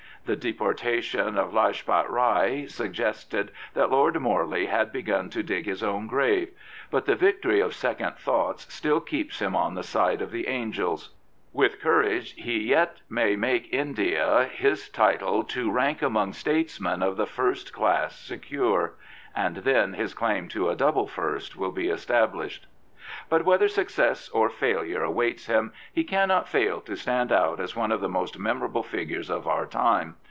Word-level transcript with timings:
The 0.23 0.35
deportation 0.35 1.35
of 1.35 1.51
Lajpat 1.51 2.07
Rai 2.07 2.67
suggested 2.67 3.49
that 3.73 3.89
Lord 3.89 4.19
Morley 4.19 4.67
haSTbegun 4.67 5.31
to 5.31 5.41
dig 5.41 5.65
his 5.65 5.81
own 5.81 6.05
grave; 6.05 6.49
but 6.91 7.05
the 7.05 7.15
victory 7.15 7.59
of 7.59 7.73
second 7.73 8.17
thoughts 8.17 8.71
still 8.71 8.99
keeps 9.01 9.39
him 9.39 9.55
on 9.55 9.73
the 9.73 9.81
side 9.81 10.21
of 10.21 10.29
the 10.29 10.47
angels. 10.47 11.09
With 11.53 11.81
courage 11.81 12.33
he 12.33 12.59
may 12.59 12.65
yet 12.65 12.97
make 13.09 13.73
India 13.73 14.43
his 14.45 14.89
title 14.89 15.43
to 15.45 15.71
rank 15.71 16.03
among 16.03 16.33
statesmen 16.33 17.01
of 17.01 17.17
the 17.17 17.25
first 17.25 17.73
class 17.73 18.15
secure. 18.19 18.93
And 19.35 19.57
then 19.57 19.93
his 19.93 20.13
claim 20.13 20.49
to 20.49 20.69
a" 20.69 20.75
double 20.85 21.07
first" 21.07 21.55
will 21.57 21.71
be 21.71 21.89
established. 21.89 22.67
But 23.27 23.43
whether 23.43 23.67
success 23.67 24.29
or 24.29 24.49
failure 24.49 25.03
awaits 25.03 25.47
him, 25.47 25.73
he 25.91 26.05
can 26.05 26.29
not 26.29 26.47
fail 26.47 26.79
to 26.81 26.95
stand 26.95 27.31
out 27.31 27.59
as 27.59 27.75
one 27.75 27.91
of 27.91 27.99
the 27.99 28.07
most 28.07 28.39
memorable 28.39 28.83
figures 28.83 29.29
of 29.29 29.47
our 29.47 29.65
time. 29.65 30.15